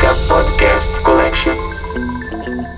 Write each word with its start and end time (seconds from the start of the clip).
Música 0.00 0.26
Podcast 0.26 1.00
Collection. 1.02 1.54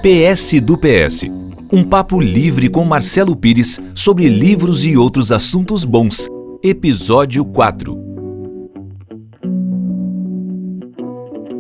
PS 0.03 0.61
do 0.61 0.77
PS. 0.77 1.25
Um 1.73 1.85
papo 1.85 2.21
livre 2.21 2.69
com 2.69 2.85
Marcelo 2.85 3.37
Pires 3.37 3.79
sobre 3.95 4.29
livros 4.29 4.85
e 4.85 4.97
outros 4.97 5.31
assuntos 5.31 5.85
bons. 5.85 6.29
Episódio 6.65 7.45
4. 7.45 7.97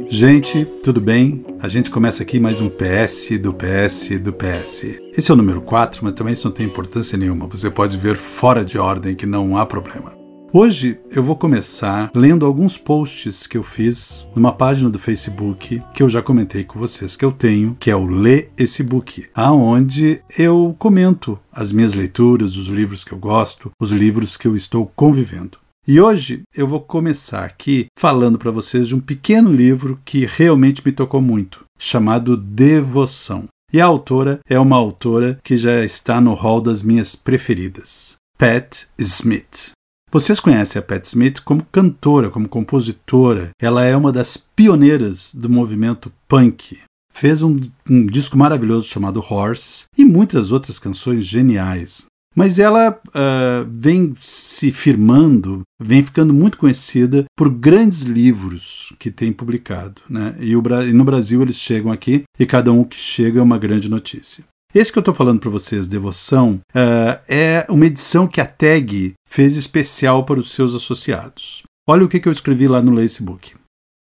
Gente, 0.08 0.64
tudo 0.82 1.00
bem? 1.00 1.44
A 1.60 1.68
gente 1.68 1.90
começa 1.90 2.24
aqui 2.24 2.40
mais 2.40 2.60
um 2.60 2.68
PS 2.68 3.38
do 3.40 3.54
PS 3.54 4.18
do 4.20 4.32
PS. 4.32 5.00
Esse 5.16 5.30
é 5.30 5.34
o 5.34 5.36
número 5.36 5.62
4, 5.62 6.00
mas 6.02 6.14
também 6.14 6.32
isso 6.32 6.48
não 6.48 6.52
tem 6.52 6.66
importância 6.66 7.16
nenhuma. 7.16 7.46
Você 7.46 7.70
pode 7.70 7.96
ver 7.96 8.16
fora 8.16 8.64
de 8.64 8.78
ordem 8.78 9.14
que 9.14 9.26
não 9.26 9.56
há 9.56 9.64
problema. 9.64 10.21
Hoje 10.54 10.98
eu 11.10 11.22
vou 11.22 11.34
começar 11.34 12.10
lendo 12.14 12.44
alguns 12.44 12.76
posts 12.76 13.46
que 13.46 13.56
eu 13.56 13.62
fiz 13.62 14.28
numa 14.36 14.52
página 14.52 14.90
do 14.90 14.98
Facebook 14.98 15.82
que 15.94 16.02
eu 16.02 16.10
já 16.10 16.20
comentei 16.20 16.62
com 16.62 16.78
vocês 16.78 17.16
que 17.16 17.24
eu 17.24 17.32
tenho, 17.32 17.74
que 17.80 17.90
é 17.90 17.96
o 17.96 18.04
Lê 18.04 18.50
esse 18.58 18.82
book, 18.82 19.30
aonde 19.34 20.20
eu 20.38 20.76
comento 20.78 21.40
as 21.50 21.72
minhas 21.72 21.94
leituras, 21.94 22.58
os 22.58 22.66
livros 22.66 23.02
que 23.02 23.12
eu 23.12 23.18
gosto, 23.18 23.70
os 23.80 23.92
livros 23.92 24.36
que 24.36 24.46
eu 24.46 24.54
estou 24.54 24.92
convivendo. 24.94 25.56
E 25.88 25.98
hoje 25.98 26.42
eu 26.54 26.68
vou 26.68 26.82
começar 26.82 27.44
aqui 27.44 27.86
falando 27.98 28.38
para 28.38 28.50
vocês 28.50 28.88
de 28.88 28.94
um 28.94 29.00
pequeno 29.00 29.50
livro 29.50 29.98
que 30.04 30.26
realmente 30.26 30.82
me 30.84 30.92
tocou 30.92 31.22
muito, 31.22 31.64
chamado 31.78 32.36
Devoção. 32.36 33.48
E 33.72 33.80
a 33.80 33.86
autora 33.86 34.38
é 34.46 34.60
uma 34.60 34.76
autora 34.76 35.40
que 35.42 35.56
já 35.56 35.82
está 35.82 36.20
no 36.20 36.34
hall 36.34 36.60
das 36.60 36.82
minhas 36.82 37.16
preferidas, 37.16 38.16
Pat 38.36 38.84
Smith. 38.98 39.72
Vocês 40.12 40.38
conhecem 40.38 40.78
a 40.78 40.82
Pat 40.82 41.02
Smith 41.06 41.40
como 41.40 41.64
cantora, 41.72 42.28
como 42.28 42.46
compositora. 42.46 43.48
Ela 43.58 43.86
é 43.86 43.96
uma 43.96 44.12
das 44.12 44.36
pioneiras 44.36 45.34
do 45.34 45.48
movimento 45.48 46.12
punk. 46.28 46.78
Fez 47.10 47.42
um, 47.42 47.58
um 47.88 48.04
disco 48.04 48.36
maravilhoso 48.36 48.86
chamado 48.86 49.24
Horses 49.26 49.86
e 49.96 50.04
muitas 50.04 50.52
outras 50.52 50.78
canções 50.78 51.24
geniais. 51.24 52.04
Mas 52.36 52.58
ela 52.58 53.00
uh, 53.08 53.66
vem 53.70 54.12
se 54.20 54.70
firmando, 54.70 55.62
vem 55.80 56.02
ficando 56.02 56.34
muito 56.34 56.58
conhecida 56.58 57.24
por 57.34 57.48
grandes 57.48 58.02
livros 58.02 58.92
que 58.98 59.10
tem 59.10 59.32
publicado. 59.32 60.02
Né? 60.10 60.34
E, 60.40 60.54
o, 60.54 60.62
e 60.86 60.92
no 60.92 61.04
Brasil 61.04 61.40
eles 61.40 61.56
chegam 61.56 61.90
aqui 61.90 62.24
e 62.38 62.44
cada 62.44 62.70
um 62.70 62.84
que 62.84 62.96
chega 62.96 63.40
é 63.40 63.42
uma 63.42 63.56
grande 63.56 63.88
notícia. 63.88 64.44
Esse 64.74 64.90
que 64.90 64.96
eu 64.96 65.02
estou 65.02 65.14
falando 65.14 65.38
para 65.38 65.50
vocês, 65.50 65.86
Devoção, 65.86 66.58
uh, 66.70 67.20
é 67.28 67.66
uma 67.68 67.84
edição 67.84 68.26
que 68.26 68.40
a 68.40 68.46
Tag 68.46 69.12
fez 69.28 69.54
especial 69.54 70.24
para 70.24 70.40
os 70.40 70.50
seus 70.52 70.74
associados. 70.74 71.62
Olha 71.86 72.06
o 72.06 72.08
que, 72.08 72.18
que 72.18 72.26
eu 72.26 72.32
escrevi 72.32 72.66
lá 72.66 72.80
no 72.80 72.92
Lacebook. 72.92 73.54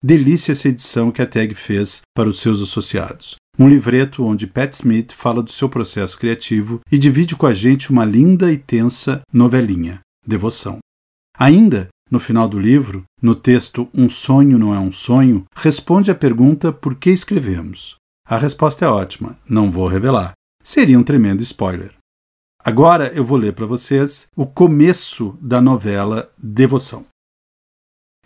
Delícia 0.04 0.54
essa 0.54 0.68
edição 0.68 1.12
que 1.12 1.22
a 1.22 1.28
Tag 1.28 1.54
fez 1.54 2.02
para 2.16 2.28
os 2.28 2.40
seus 2.40 2.64
associados. 2.64 3.36
Um 3.60 3.70
livreto 3.70 4.26
onde 4.26 4.48
Pat 4.48 4.74
Smith 4.74 5.12
fala 5.12 5.44
do 5.44 5.52
seu 5.52 5.70
processo 5.70 6.18
criativo 6.18 6.80
e 6.92 6.98
divide 6.98 7.36
com 7.36 7.46
a 7.46 7.54
gente 7.54 7.92
uma 7.92 8.04
linda 8.04 8.52
e 8.52 8.58
tensa 8.58 9.22
novelinha, 9.32 10.00
Devoção. 10.26 10.80
Ainda, 11.38 11.90
no 12.10 12.20
final 12.20 12.48
do 12.48 12.60
livro, 12.60 13.04
no 13.22 13.36
texto 13.36 13.88
Um 13.94 14.10
Sonho 14.10 14.58
Não 14.58 14.74
É 14.74 14.80
um 14.80 14.92
Sonho, 14.92 15.46
responde 15.56 16.10
a 16.10 16.16
pergunta 16.16 16.74
por 16.74 16.96
que 16.96 17.12
escrevemos. 17.12 17.98
A 18.28 18.36
resposta 18.36 18.84
é 18.84 18.88
ótima, 18.88 19.38
não 19.48 19.70
vou 19.70 19.88
revelar 19.88 20.34
seria 20.66 20.98
um 20.98 21.04
tremendo 21.04 21.44
spoiler. 21.44 21.94
Agora 22.60 23.14
eu 23.14 23.24
vou 23.24 23.38
ler 23.38 23.54
para 23.54 23.68
vocês 23.68 24.28
o 24.36 24.48
começo 24.48 25.38
da 25.40 25.62
novela 25.62 26.34
Devoção. 26.36 27.06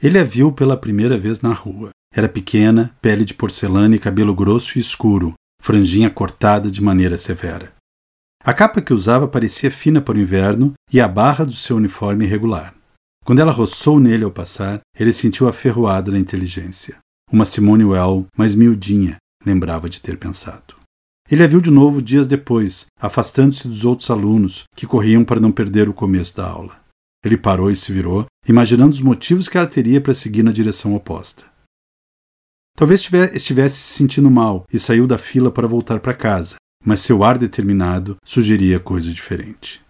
Ele 0.01 0.17
a 0.17 0.23
viu 0.23 0.53
pela 0.53 0.77
primeira 0.77 1.19
vez 1.19 1.41
na 1.41 1.51
rua. 1.51 1.89
Era 2.13 2.29
pequena, 2.29 2.95
pele 3.01 3.25
de 3.25 3.33
porcelana 3.33 3.95
e 3.95 3.99
cabelo 3.99 4.33
grosso 4.33 4.77
e 4.77 4.81
escuro, 4.81 5.33
franjinha 5.61 6.09
cortada 6.09 6.71
de 6.71 6.81
maneira 6.81 7.17
severa. 7.17 7.73
A 8.41 8.53
capa 8.53 8.81
que 8.81 8.93
usava 8.93 9.27
parecia 9.27 9.69
fina 9.69 10.01
para 10.01 10.17
o 10.17 10.21
inverno 10.21 10.73
e 10.91 11.01
a 11.01 11.07
barra 11.07 11.43
do 11.43 11.51
seu 11.51 11.75
uniforme 11.75 12.23
irregular. 12.23 12.73
Quando 13.25 13.39
ela 13.39 13.51
roçou 13.51 13.99
nele 13.99 14.23
ao 14.23 14.31
passar, 14.31 14.79
ele 14.97 15.11
sentiu 15.11 15.49
a 15.49 15.53
ferroada 15.53 16.09
na 16.09 16.17
inteligência. 16.17 16.97
Uma 17.29 17.43
Simone 17.43 17.83
Well, 17.83 18.25
mais 18.35 18.55
miudinha, 18.55 19.17
lembrava 19.45 19.89
de 19.89 19.99
ter 19.99 20.17
pensado. 20.17 20.78
Ele 21.31 21.43
a 21.43 21.47
viu 21.47 21.61
de 21.61 21.69
novo 21.69 22.01
dias 22.01 22.25
depois, 22.25 22.87
afastando-se 22.99 23.67
dos 23.67 23.85
outros 23.85 24.09
alunos, 24.09 24.63
que 24.75 24.87
corriam 24.87 25.23
para 25.23 25.39
não 25.39 25.51
perder 25.51 25.87
o 25.87 25.93
começo 25.93 26.35
da 26.35 26.47
aula. 26.47 26.79
Ele 27.23 27.37
parou 27.37 27.69
e 27.69 27.75
se 27.75 27.93
virou, 27.93 28.25
imaginando 28.47 28.93
os 28.93 29.01
motivos 29.01 29.47
que 29.47 29.57
ela 29.57 29.67
teria 29.67 30.01
para 30.01 30.13
seguir 30.13 30.41
na 30.41 30.51
direção 30.51 30.95
oposta. 30.95 31.45
Talvez 32.75 33.07
estivesse 33.33 33.75
se 33.75 33.93
sentindo 33.93 34.31
mal 34.31 34.65
e 34.71 34.79
saiu 34.79 35.05
da 35.05 35.17
fila 35.17 35.51
para 35.51 35.67
voltar 35.67 35.99
para 35.99 36.15
casa, 36.15 36.55
mas 36.83 37.01
seu 37.01 37.23
ar 37.23 37.37
determinado 37.37 38.17
sugeria 38.23 38.79
coisa 38.79 39.11
diferente. 39.11 39.81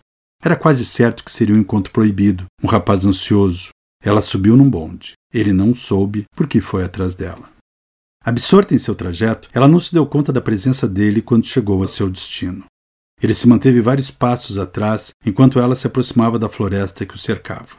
Era 0.44 0.56
quase 0.56 0.84
certo 0.84 1.24
que 1.24 1.32
seria 1.32 1.56
um 1.56 1.60
encontro 1.60 1.92
proibido, 1.94 2.46
um 2.64 2.68
rapaz 2.68 3.06
ansioso. 3.06 3.70
Ela 4.04 4.22
subiu 4.22 4.58
num 4.58 4.70
bonde. 4.70 5.14
Ele 5.34 5.54
não 5.54 5.74
soube 5.74 6.24
por 6.36 6.48
que 6.48 6.60
foi 6.60 6.84
atrás 6.84 7.14
dela. 7.14 7.50
Absorta 8.30 8.76
em 8.76 8.78
seu 8.78 8.94
trajeto, 8.94 9.50
ela 9.52 9.68
não 9.68 9.80
se 9.80 9.92
deu 9.92 10.06
conta 10.06 10.32
da 10.32 10.40
presença 10.40 10.88
dele 10.88 11.20
quando 11.20 11.48
chegou 11.48 11.82
a 11.82 11.88
seu 11.88 12.08
destino. 12.08 12.64
Ele 13.20 13.34
se 13.34 13.48
manteve 13.48 13.82
vários 13.82 14.12
passos 14.12 14.60
atrás 14.60 15.10
enquanto 15.26 15.60
ela 15.60 15.76
se 15.76 15.88
aproximava 15.88 16.38
da 16.38 16.48
floresta 16.48 17.08
que 17.08 17.16
o 17.16 17.18
cercava. 17.18 17.70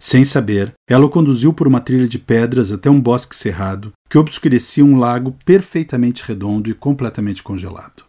Sem 0.00 0.24
saber, 0.24 0.72
ela 0.88 1.04
o 1.04 1.10
conduziu 1.10 1.52
por 1.52 1.68
uma 1.68 1.78
trilha 1.78 2.08
de 2.08 2.18
pedras 2.18 2.72
até 2.72 2.88
um 2.88 2.98
bosque 2.98 3.36
cerrado 3.36 3.92
que 4.08 4.16
obscurecia 4.16 4.82
um 4.82 4.96
lago 4.96 5.36
perfeitamente 5.44 6.24
redondo 6.24 6.70
e 6.70 6.74
completamente 6.74 7.42
congelado. 7.42 8.02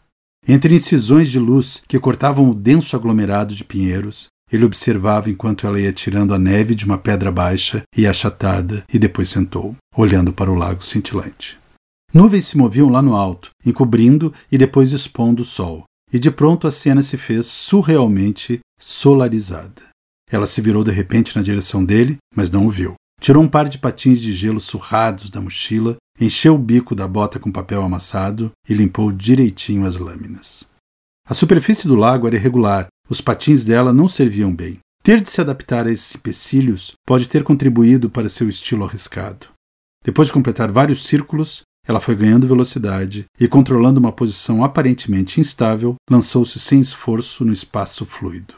Entre 0.47 0.73
incisões 0.73 1.29
de 1.29 1.37
luz 1.37 1.83
que 1.85 1.99
cortavam 1.99 2.49
o 2.49 2.55
denso 2.55 2.95
aglomerado 2.95 3.53
de 3.53 3.65
pinheiros, 3.65 4.27
ele 4.49 4.63
observava 4.63 5.29
enquanto 5.29 5.67
ela 5.67 5.81
ia 5.81 5.91
tirando 5.91 6.33
a 6.33 6.39
neve 6.39 6.73
de 6.75 6.85
uma 6.85 6.97
pedra 6.97 7.29
baixa 7.29 7.83
e 7.93 8.07
achatada 8.07 8.85
e 8.87 8.97
depois 8.97 9.27
sentou, 9.27 9.75
olhando 9.97 10.31
para 10.31 10.49
o 10.49 10.55
lago 10.55 10.81
cintilante. 10.81 11.58
Nuvens 12.13 12.45
se 12.47 12.57
moviam 12.57 12.89
lá 12.89 13.01
no 13.01 13.15
alto, 13.15 13.51
encobrindo 13.63 14.33
e 14.51 14.57
depois 14.57 14.91
expondo 14.91 15.43
o 15.43 15.45
sol, 15.45 15.83
e 16.11 16.17
de 16.17 16.31
pronto 16.31 16.67
a 16.67 16.71
cena 16.71 17.01
se 17.01 17.17
fez 17.17 17.45
surrealmente 17.45 18.59
solarizada. 18.79 19.89
Ela 20.31 20.47
se 20.47 20.61
virou 20.61 20.83
de 20.83 20.91
repente 20.91 21.35
na 21.35 21.41
direção 21.41 21.83
dele, 21.85 22.17
mas 22.35 22.49
não 22.49 22.65
o 22.65 22.71
viu. 22.71 22.95
Tirou 23.21 23.43
um 23.43 23.47
par 23.47 23.67
de 23.67 23.77
patins 23.77 24.19
de 24.19 24.31
gelo 24.31 24.59
surrados 24.59 25.29
da 25.29 25.41
mochila, 25.41 25.97
encheu 26.19 26.55
o 26.55 26.59
bico 26.59 26.95
da 26.95 27.07
bota 27.07 27.39
com 27.39 27.51
papel 27.51 27.81
amassado 27.81 28.51
e 28.67 28.73
limpou 28.73 29.11
direitinho 29.11 29.85
as 29.85 29.97
lâminas. 29.97 30.67
A 31.27 31.33
superfície 31.33 31.87
do 31.87 31.95
lago 31.95 32.25
era 32.25 32.35
irregular, 32.35 32.87
os 33.07 33.21
patins 33.21 33.63
dela 33.63 33.93
não 33.93 34.07
serviam 34.07 34.53
bem. 34.53 34.79
Ter 35.03 35.21
de 35.21 35.29
se 35.29 35.41
adaptar 35.41 35.87
a 35.87 35.91
esses 35.91 36.15
empecilhos 36.15 36.93
pode 37.05 37.29
ter 37.29 37.43
contribuído 37.43 38.09
para 38.09 38.29
seu 38.29 38.49
estilo 38.49 38.85
arriscado. 38.85 39.47
Depois 40.03 40.27
de 40.27 40.33
completar 40.33 40.71
vários 40.71 41.05
círculos, 41.05 41.61
ela 41.89 41.99
foi 41.99 42.15
ganhando 42.15 42.47
velocidade 42.47 43.25
e, 43.39 43.47
controlando 43.47 43.99
uma 43.99 44.11
posição 44.11 44.63
aparentemente 44.63 45.41
instável, 45.41 45.95
lançou-se 46.07 46.59
sem 46.59 46.79
esforço 46.79 47.43
no 47.43 47.51
espaço 47.51 48.05
fluido. 48.05 48.53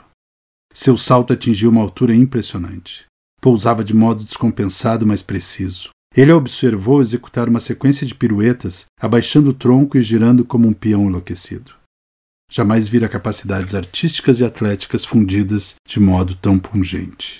Seu 0.73 0.97
salto 0.97 1.31
atingiu 1.31 1.69
uma 1.69 1.81
altura 1.81 2.13
impressionante. 2.13 3.05
Pousava 3.39 3.85
de 3.85 3.95
modo 3.95 4.25
descompensado, 4.25 5.07
mas 5.07 5.23
preciso. 5.23 5.91
Ele 6.13 6.29
a 6.29 6.35
observou 6.35 6.99
executar 6.99 7.47
uma 7.47 7.61
sequência 7.61 8.05
de 8.05 8.13
piruetas, 8.13 8.87
abaixando 8.99 9.51
o 9.51 9.53
tronco 9.53 9.97
e 9.97 10.01
girando 10.01 10.43
como 10.43 10.67
um 10.67 10.73
peão 10.73 11.05
enlouquecido. 11.05 11.71
Jamais 12.51 12.89
vira 12.89 13.07
capacidades 13.07 13.73
artísticas 13.73 14.41
e 14.41 14.43
atléticas 14.43 15.05
fundidas 15.05 15.75
de 15.87 16.01
modo 16.01 16.35
tão 16.35 16.59
pungente. 16.59 17.39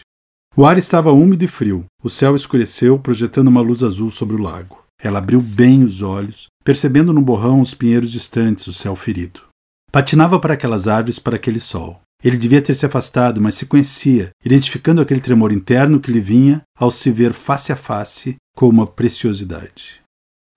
O 0.56 0.66
ar 0.66 0.78
estava 0.78 1.12
úmido 1.12 1.44
e 1.44 1.50
frio. 1.50 1.84
O 2.02 2.10
céu 2.10 2.34
escureceu, 2.34 2.98
projetando 2.98 3.50
uma 3.50 3.60
luz 3.60 3.84
azul 3.84 4.10
sobre 4.10 4.38
o 4.38 4.42
lago. 4.42 4.81
Ela 5.04 5.20
abriu 5.20 5.42
bem 5.42 5.84
os 5.84 6.02
olhos, 6.02 6.48
percebendo 6.64 7.12
no 7.12 7.22
borrão 7.22 7.60
os 7.60 7.74
pinheiros 7.74 8.12
distantes, 8.12 8.68
o 8.68 8.74
céu 8.74 8.96
ferido. 8.96 9.42
Patinava 9.92 10.40
para 10.40 10.54
aquelas 10.54 10.88
árvores, 10.88 11.20
para 11.20 11.36
aquele 11.36 11.60
sol. 11.60 12.00
Ele 12.24 12.38
devia 12.38 12.62
ter 12.62 12.76
se 12.76 12.86
afastado, 12.86 13.42
mas 13.42 13.56
se 13.56 13.66
conhecia, 13.66 14.30
identificando 14.46 15.02
aquele 15.02 15.20
tremor 15.20 15.52
interno 15.52 16.00
que 16.00 16.12
lhe 16.12 16.22
vinha 16.22 16.62
ao 16.78 16.92
se 16.92 17.12
ver 17.12 17.34
face 17.34 17.72
a 17.72 17.76
face 17.76 18.36
com 18.56 18.70
uma 18.70 18.86
preciosidade. 18.86 20.02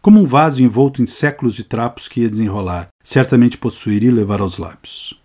Como 0.03 0.21
um 0.21 0.27
vaso 0.27 0.63
envolto 0.63 1.01
em 1.01 1.07
séculos 1.07 1.55
de 1.55 1.65
trapos 1.65 2.07
que 2.07 2.21
ia 2.21 2.29
desenrolar, 2.29 2.89
certamente 3.03 3.57
possuir 3.57 4.03
e 4.03 4.11
levar 4.11 4.41
aos 4.41 4.59
lábios. 4.59 5.19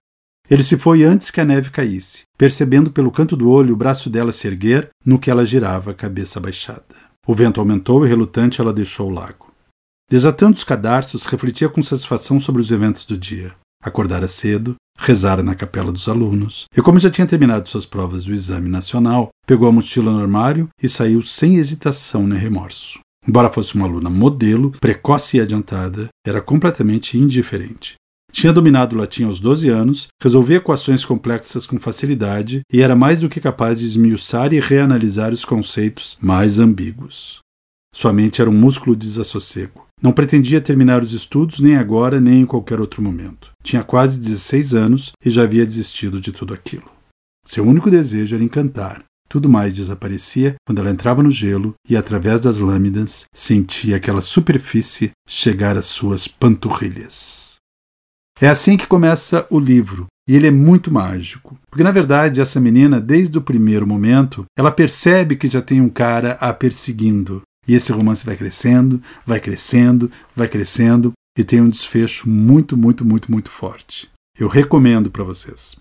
Ele 0.49 0.63
se 0.63 0.77
foi 0.77 1.03
antes 1.03 1.29
que 1.29 1.41
a 1.41 1.45
neve 1.45 1.69
caísse, 1.69 2.23
percebendo 2.37 2.89
pelo 2.89 3.11
canto 3.11 3.35
do 3.35 3.49
olho 3.49 3.73
o 3.73 3.77
braço 3.77 4.09
dela 4.09 4.31
se 4.31 4.47
erguer 4.47 4.89
no 5.05 5.19
que 5.19 5.29
ela 5.29 5.45
girava, 5.45 5.93
cabeça 5.93 6.39
baixada. 6.39 7.08
O 7.29 7.33
vento 7.35 7.59
aumentou 7.59 8.03
e, 8.03 8.09
relutante, 8.09 8.59
ela 8.59 8.73
deixou 8.73 9.07
o 9.07 9.13
lago. 9.13 9.51
Desatando 10.09 10.57
os 10.57 10.63
cadarços, 10.63 11.25
refletia 11.25 11.69
com 11.69 11.79
satisfação 11.79 12.39
sobre 12.39 12.59
os 12.59 12.71
eventos 12.71 13.05
do 13.05 13.15
dia. 13.15 13.55
Acordara 13.83 14.27
cedo, 14.27 14.73
rezara 14.97 15.43
na 15.43 15.53
capela 15.53 15.91
dos 15.91 16.09
alunos, 16.09 16.65
e 16.75 16.81
como 16.81 16.97
já 16.97 17.07
tinha 17.07 17.27
terminado 17.27 17.69
suas 17.69 17.85
provas 17.85 18.23
do 18.23 18.33
exame 18.33 18.67
nacional, 18.67 19.29
pegou 19.45 19.69
a 19.69 19.71
mochila 19.71 20.11
no 20.11 20.19
armário 20.19 20.69
e 20.81 20.89
saiu 20.89 21.21
sem 21.21 21.57
hesitação 21.57 22.25
nem 22.25 22.39
remorso. 22.39 22.97
Embora 23.27 23.51
fosse 23.51 23.75
uma 23.75 23.85
aluna 23.85 24.09
modelo, 24.09 24.71
precoce 24.81 25.37
e 25.37 25.39
adiantada, 25.39 26.07
era 26.25 26.41
completamente 26.41 27.15
indiferente. 27.15 27.93
Tinha 28.31 28.53
dominado 28.53 28.95
o 28.95 28.99
latim 28.99 29.23
aos 29.23 29.39
12 29.39 29.69
anos, 29.69 30.07
resolvia 30.21 30.57
equações 30.57 31.03
complexas 31.03 31.65
com 31.65 31.79
facilidade 31.79 32.61
e 32.71 32.81
era 32.81 32.95
mais 32.95 33.19
do 33.19 33.29
que 33.29 33.41
capaz 33.41 33.79
de 33.79 33.85
esmiuçar 33.85 34.53
e 34.53 34.59
reanalisar 34.59 35.33
os 35.33 35.43
conceitos 35.43 36.17
mais 36.21 36.59
ambíguos. 36.59 37.39
Sua 37.93 38.13
mente 38.13 38.41
era 38.41 38.49
um 38.49 38.53
músculo 38.53 38.95
de 38.95 39.07
desassossego. 39.07 39.87
Não 40.01 40.13
pretendia 40.13 40.61
terminar 40.61 41.03
os 41.03 41.11
estudos 41.11 41.59
nem 41.59 41.75
agora 41.75 42.21
nem 42.21 42.41
em 42.41 42.45
qualquer 42.45 42.79
outro 42.79 43.01
momento. 43.01 43.51
Tinha 43.63 43.83
quase 43.83 44.19
16 44.19 44.73
anos 44.73 45.11
e 45.25 45.29
já 45.29 45.43
havia 45.43 45.65
desistido 45.65 46.21
de 46.21 46.31
tudo 46.31 46.53
aquilo. 46.53 46.89
Seu 47.45 47.65
único 47.65 47.89
desejo 47.89 48.35
era 48.35 48.43
encantar. 48.43 49.03
Tudo 49.27 49.49
mais 49.49 49.75
desaparecia 49.75 50.55
quando 50.65 50.79
ela 50.79 50.89
entrava 50.89 51.21
no 51.21 51.29
gelo 51.29 51.75
e, 51.87 51.95
através 51.97 52.41
das 52.41 52.57
lâminas, 52.57 53.25
sentia 53.33 53.97
aquela 53.97 54.21
superfície 54.21 55.11
chegar 55.27 55.77
às 55.77 55.85
suas 55.85 56.27
panturrilhas. 56.27 57.58
É 58.41 58.47
assim 58.47 58.77
que 58.77 58.87
começa 58.87 59.45
o 59.49 59.59
livro, 59.59 60.07
e 60.27 60.33
ele 60.33 60.47
é 60.47 60.51
muito 60.51 60.89
mágico. 60.89 61.59
Porque, 61.69 61.83
na 61.83 61.91
verdade, 61.91 62.39
essa 62.39 62.59
menina, 62.61 63.01
desde 63.01 63.37
o 63.37 63.41
primeiro 63.41 63.85
momento, 63.85 64.45
ela 64.57 64.71
percebe 64.71 65.35
que 65.35 65.49
já 65.49 65.61
tem 65.61 65.81
um 65.81 65.89
cara 65.89 66.37
a 66.39 66.53
perseguindo. 66.53 67.41
E 67.67 67.75
esse 67.75 67.91
romance 67.91 68.25
vai 68.25 68.37
crescendo, 68.37 69.01
vai 69.25 69.39
crescendo, 69.41 70.09
vai 70.33 70.47
crescendo, 70.47 71.11
e 71.37 71.43
tem 71.43 71.59
um 71.61 71.67
desfecho 71.67 72.29
muito, 72.29 72.77
muito, 72.77 73.03
muito, 73.03 73.29
muito 73.29 73.49
forte. 73.49 74.09
Eu 74.37 74.47
recomendo 74.47 75.11
para 75.11 75.23
vocês. 75.23 75.75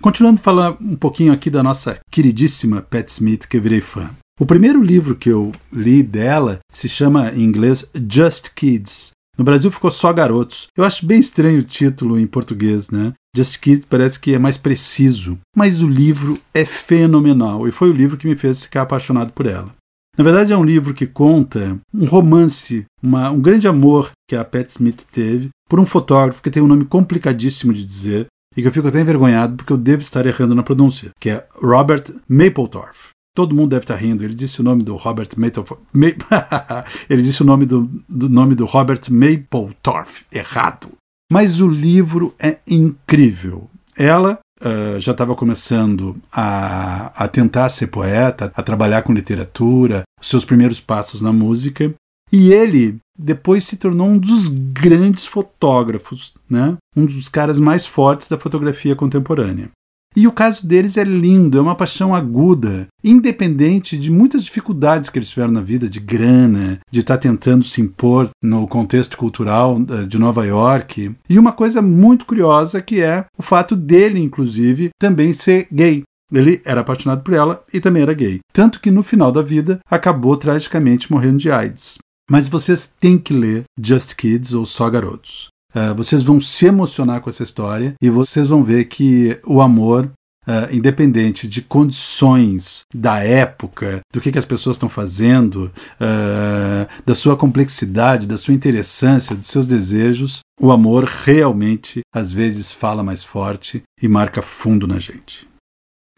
Continuando 0.00 0.40
a 0.40 0.42
falar 0.42 0.76
um 0.80 0.96
pouquinho 0.96 1.32
aqui 1.32 1.50
da 1.50 1.62
nossa 1.62 2.00
queridíssima 2.10 2.80
Pat 2.80 3.06
Smith, 3.08 3.46
que 3.46 3.58
eu 3.58 3.62
virei 3.62 3.82
fã. 3.82 4.10
O 4.40 4.46
primeiro 4.46 4.82
livro 4.82 5.14
que 5.14 5.28
eu 5.28 5.52
li 5.70 6.02
dela 6.02 6.58
se 6.72 6.88
chama 6.88 7.30
em 7.32 7.42
inglês 7.42 7.88
Just 8.10 8.54
Kids, 8.54 9.10
no 9.42 9.44
Brasil 9.44 9.72
ficou 9.72 9.90
só 9.90 10.12
Garotos. 10.12 10.68
Eu 10.76 10.84
acho 10.84 11.04
bem 11.04 11.18
estranho 11.18 11.58
o 11.58 11.64
título 11.64 12.16
em 12.16 12.28
português, 12.28 12.90
né? 12.90 13.12
Just 13.36 13.58
Kids 13.58 13.84
parece 13.84 14.20
que 14.20 14.34
é 14.34 14.38
mais 14.38 14.56
preciso, 14.56 15.36
mas 15.56 15.82
o 15.82 15.88
livro 15.88 16.38
é 16.54 16.64
fenomenal 16.64 17.66
e 17.66 17.72
foi 17.72 17.90
o 17.90 17.92
livro 17.92 18.16
que 18.16 18.28
me 18.28 18.36
fez 18.36 18.62
ficar 18.62 18.82
apaixonado 18.82 19.32
por 19.32 19.46
ela. 19.46 19.74
Na 20.16 20.22
verdade, 20.22 20.52
é 20.52 20.56
um 20.56 20.64
livro 20.64 20.94
que 20.94 21.08
conta 21.08 21.76
um 21.92 22.04
romance, 22.04 22.84
uma, 23.02 23.30
um 23.30 23.40
grande 23.40 23.66
amor 23.66 24.12
que 24.28 24.36
a 24.36 24.44
Pat 24.44 24.68
Smith 24.70 25.02
teve 25.10 25.48
por 25.68 25.80
um 25.80 25.86
fotógrafo 25.86 26.40
que 26.40 26.50
tem 26.50 26.62
um 26.62 26.68
nome 26.68 26.84
complicadíssimo 26.84 27.72
de 27.72 27.84
dizer 27.84 28.26
e 28.56 28.62
que 28.62 28.68
eu 28.68 28.72
fico 28.72 28.86
até 28.86 29.00
envergonhado 29.00 29.56
porque 29.56 29.72
eu 29.72 29.78
devo 29.78 30.02
estar 30.02 30.24
errando 30.24 30.54
na 30.54 30.62
pronúncia, 30.62 31.10
que 31.18 31.30
é 31.30 31.44
Robert 31.56 32.04
Mapplethorpe. 32.28 33.08
Todo 33.34 33.54
mundo 33.54 33.70
deve 33.70 33.84
estar 33.84 33.96
rindo. 33.96 34.22
Ele 34.24 34.34
disse 34.34 34.60
o 34.60 34.64
nome 34.64 34.82
do 34.82 34.96
Robert 34.96 35.28
Mapplethorpe. 35.36 35.82
Ele 37.08 37.22
disse 37.22 37.42
o 37.42 37.46
nome 37.46 37.64
do, 37.64 37.90
do 38.08 38.28
nome 38.28 38.54
do 38.54 38.66
Robert 38.66 39.00
Mapplethorpe 39.10 40.24
errado. 40.30 40.88
Mas 41.32 41.60
o 41.60 41.68
livro 41.68 42.34
é 42.38 42.58
incrível. 42.68 43.70
Ela 43.96 44.38
uh, 44.60 45.00
já 45.00 45.12
estava 45.12 45.34
começando 45.34 46.16
a, 46.30 47.06
a 47.24 47.26
tentar 47.26 47.70
ser 47.70 47.86
poeta, 47.86 48.52
a 48.54 48.62
trabalhar 48.62 49.02
com 49.02 49.14
literatura, 49.14 50.02
seus 50.20 50.44
primeiros 50.44 50.78
passos 50.78 51.22
na 51.22 51.32
música. 51.32 51.94
E 52.30 52.52
ele 52.52 52.98
depois 53.18 53.64
se 53.64 53.76
tornou 53.76 54.08
um 54.08 54.18
dos 54.18 54.48
grandes 54.48 55.26
fotógrafos, 55.26 56.34
né? 56.48 56.76
um 56.96 57.04
dos 57.04 57.28
caras 57.28 57.58
mais 57.58 57.86
fortes 57.86 58.28
da 58.28 58.38
fotografia 58.38 58.96
contemporânea. 58.96 59.70
E 60.14 60.26
o 60.26 60.32
caso 60.32 60.66
deles 60.66 60.96
é 60.96 61.04
lindo, 61.04 61.58
é 61.58 61.60
uma 61.60 61.74
paixão 61.74 62.14
aguda, 62.14 62.86
independente 63.02 63.96
de 63.96 64.10
muitas 64.10 64.44
dificuldades 64.44 65.08
que 65.08 65.18
eles 65.18 65.30
tiveram 65.30 65.52
na 65.52 65.60
vida, 65.60 65.88
de 65.88 66.00
grana, 66.00 66.80
de 66.90 67.00
estar 67.00 67.18
tentando 67.18 67.64
se 67.64 67.80
impor 67.80 68.28
no 68.42 68.66
contexto 68.66 69.16
cultural 69.16 69.80
eh, 69.88 70.06
de 70.06 70.18
Nova 70.18 70.44
York. 70.44 71.14
E 71.28 71.38
uma 71.38 71.52
coisa 71.52 71.80
muito 71.80 72.26
curiosa 72.26 72.82
que 72.82 73.00
é 73.00 73.24
o 73.38 73.42
fato 73.42 73.74
dele, 73.74 74.20
inclusive, 74.20 74.90
também 74.98 75.32
ser 75.32 75.66
gay. 75.72 76.02
Ele 76.32 76.62
era 76.64 76.80
apaixonado 76.80 77.22
por 77.22 77.34
ela 77.34 77.62
e 77.72 77.80
também 77.80 78.02
era 78.02 78.14
gay. 78.14 78.40
Tanto 78.52 78.80
que 78.80 78.90
no 78.90 79.02
final 79.02 79.30
da 79.30 79.42
vida 79.42 79.80
acabou 79.90 80.36
tragicamente 80.36 81.12
morrendo 81.12 81.38
de 81.38 81.50
AIDS. 81.50 81.98
Mas 82.30 82.48
vocês 82.48 82.90
têm 82.98 83.18
que 83.18 83.34
ler 83.34 83.64
Just 83.78 84.14
Kids 84.14 84.54
ou 84.54 84.64
Só 84.64 84.88
Garotos. 84.88 85.48
Uh, 85.74 85.94
vocês 85.94 86.22
vão 86.22 86.40
se 86.40 86.66
emocionar 86.66 87.20
com 87.20 87.30
essa 87.30 87.42
história 87.42 87.94
e 88.00 88.10
vocês 88.10 88.48
vão 88.48 88.62
ver 88.62 88.84
que 88.86 89.40
o 89.46 89.60
amor 89.60 90.10
Uh, 90.44 90.74
independente 90.74 91.46
de 91.46 91.62
condições 91.62 92.80
da 92.92 93.20
época, 93.20 94.00
do 94.12 94.20
que, 94.20 94.32
que 94.32 94.38
as 94.38 94.44
pessoas 94.44 94.74
estão 94.74 94.88
fazendo, 94.88 95.72
uh, 96.00 97.02
da 97.06 97.14
sua 97.14 97.36
complexidade, 97.36 98.26
da 98.26 98.36
sua 98.36 98.52
interessância, 98.52 99.36
dos 99.36 99.46
seus 99.46 99.68
desejos, 99.68 100.40
o 100.60 100.72
amor 100.72 101.04
realmente 101.04 102.00
às 102.12 102.32
vezes 102.32 102.72
fala 102.72 103.04
mais 103.04 103.22
forte 103.22 103.84
e 104.02 104.08
marca 104.08 104.42
fundo 104.42 104.84
na 104.84 104.98
gente. 104.98 105.48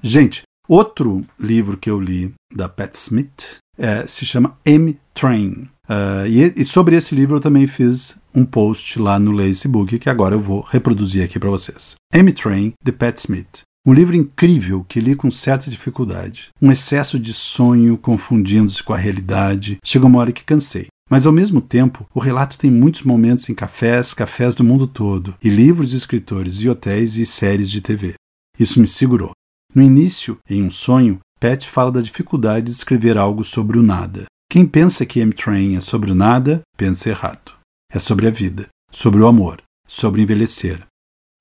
Gente, 0.02 0.42
outro 0.66 1.22
livro 1.38 1.76
que 1.76 1.90
eu 1.90 2.00
li 2.00 2.32
da 2.50 2.66
Pat 2.66 2.94
Smith 2.94 3.58
é, 3.76 4.06
se 4.06 4.24
chama 4.24 4.58
M-Train. 4.64 5.68
Uh, 5.88 6.26
e, 6.26 6.62
e, 6.62 6.64
sobre 6.64 6.96
esse 6.96 7.14
livro 7.14 7.36
eu 7.36 7.40
também 7.40 7.66
fiz 7.66 8.18
um 8.34 8.44
post 8.44 8.98
lá 8.98 9.18
no 9.18 9.36
Facebook 9.36 9.98
que 9.98 10.08
agora 10.08 10.34
eu 10.34 10.40
vou 10.40 10.62
reproduzir 10.62 11.22
aqui 11.22 11.38
para 11.38 11.50
vocês. 11.50 11.94
M-Train, 12.12 12.72
de 12.82 12.92
Pat 12.92 13.18
Smith. 13.18 13.62
Um 13.86 13.92
livro 13.92 14.16
incrível 14.16 14.82
que 14.82 14.98
li 14.98 15.14
com 15.14 15.30
certa 15.30 15.68
dificuldade. 15.68 16.48
Um 16.60 16.72
excesso 16.72 17.18
de 17.18 17.34
sonho 17.34 17.98
confundindo-se 17.98 18.82
com 18.82 18.94
a 18.94 18.96
realidade. 18.96 19.76
Chegou 19.84 20.08
uma 20.08 20.20
hora 20.20 20.32
que 20.32 20.42
cansei. 20.42 20.86
Mas 21.10 21.26
ao 21.26 21.32
mesmo 21.32 21.60
tempo, 21.60 22.06
o 22.14 22.18
relato 22.18 22.56
tem 22.56 22.70
muitos 22.70 23.02
momentos 23.02 23.46
em 23.50 23.54
cafés, 23.54 24.14
cafés 24.14 24.54
do 24.54 24.64
mundo 24.64 24.86
todo, 24.86 25.34
e 25.44 25.50
livros 25.50 25.90
de 25.90 25.98
escritores, 25.98 26.62
e 26.62 26.68
hotéis 26.68 27.18
e 27.18 27.26
séries 27.26 27.70
de 27.70 27.82
TV. 27.82 28.14
Isso 28.58 28.80
me 28.80 28.86
segurou. 28.86 29.32
No 29.74 29.82
início, 29.82 30.38
em 30.48 30.62
um 30.62 30.70
sonho, 30.70 31.20
Pat 31.38 31.66
fala 31.66 31.92
da 31.92 32.00
dificuldade 32.00 32.66
de 32.66 32.72
escrever 32.72 33.18
algo 33.18 33.44
sobre 33.44 33.78
o 33.78 33.82
nada. 33.82 34.24
Quem 34.54 34.64
pensa 34.64 35.04
que 35.04 35.18
M-Train 35.18 35.74
é 35.74 35.80
sobre 35.80 36.12
o 36.12 36.14
nada, 36.14 36.62
pensa 36.76 37.08
errado. 37.08 37.54
É 37.90 37.98
sobre 37.98 38.28
a 38.28 38.30
vida, 38.30 38.68
sobre 38.88 39.20
o 39.20 39.26
amor, 39.26 39.60
sobre 39.84 40.22
envelhecer. 40.22 40.86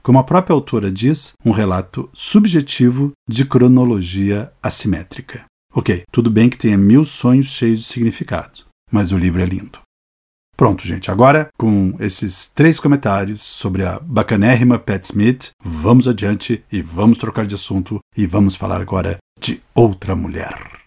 Como 0.01 0.17
a 0.17 0.23
própria 0.23 0.55
autora 0.55 0.91
diz, 0.91 1.33
um 1.45 1.51
relato 1.51 2.09
subjetivo 2.11 3.11
de 3.29 3.45
cronologia 3.45 4.51
assimétrica. 4.63 5.45
Ok, 5.75 6.05
tudo 6.11 6.31
bem 6.31 6.49
que 6.49 6.57
tenha 6.57 6.75
mil 6.75 7.05
sonhos 7.05 7.49
cheios 7.49 7.81
de 7.81 7.85
significado, 7.85 8.65
mas 8.91 9.11
o 9.11 9.17
livro 9.19 9.43
é 9.43 9.45
lindo. 9.45 9.77
Pronto, 10.57 10.83
gente. 10.83 11.11
Agora, 11.11 11.49
com 11.55 11.95
esses 11.99 12.47
três 12.47 12.79
comentários 12.79 13.43
sobre 13.43 13.85
a 13.85 13.99
bacanérrima 13.99 14.79
Pat 14.79 15.03
Smith, 15.03 15.51
vamos 15.63 16.07
adiante 16.07 16.63
e 16.71 16.81
vamos 16.81 17.19
trocar 17.19 17.45
de 17.45 17.53
assunto 17.53 17.99
e 18.17 18.25
vamos 18.25 18.55
falar 18.55 18.81
agora 18.81 19.17
de 19.39 19.61
outra 19.75 20.15
mulher. 20.15 20.82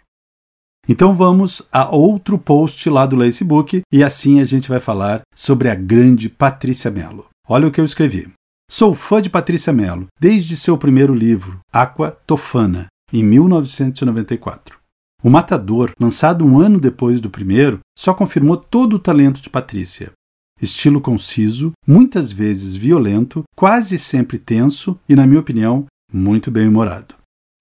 Então 0.88 1.16
vamos 1.16 1.62
a 1.72 1.88
outro 1.94 2.38
post 2.38 2.88
lá 2.88 3.06
do 3.06 3.16
Facebook 3.16 3.82
e 3.92 4.04
assim 4.04 4.40
a 4.40 4.44
gente 4.44 4.68
vai 4.68 4.78
falar 4.78 5.22
sobre 5.34 5.68
a 5.68 5.74
grande 5.74 6.28
Patrícia 6.28 6.90
Mello. 6.90 7.26
Olha 7.48 7.66
o 7.66 7.70
que 7.72 7.80
eu 7.80 7.84
escrevi. 7.84 8.30
Sou 8.70 8.94
fã 8.94 9.20
de 9.20 9.28
Patrícia 9.28 9.72
Mello 9.72 10.06
desde 10.20 10.56
seu 10.56 10.78
primeiro 10.78 11.14
livro, 11.14 11.58
Aqua 11.72 12.12
Tofana, 12.26 12.86
em 13.12 13.22
1994. 13.24 14.78
O 15.22 15.30
Matador, 15.30 15.90
lançado 15.98 16.44
um 16.44 16.60
ano 16.60 16.78
depois 16.78 17.20
do 17.20 17.30
primeiro, 17.30 17.80
só 17.98 18.14
confirmou 18.14 18.56
todo 18.56 18.94
o 18.94 18.98
talento 18.98 19.40
de 19.40 19.50
Patrícia. 19.50 20.12
Estilo 20.60 21.00
conciso, 21.00 21.72
muitas 21.86 22.32
vezes 22.32 22.76
violento, 22.76 23.42
quase 23.56 23.98
sempre 23.98 24.38
tenso 24.38 24.98
e, 25.08 25.14
na 25.14 25.26
minha 25.26 25.40
opinião, 25.40 25.86
muito 26.12 26.50
bem-humorado. 26.50 27.14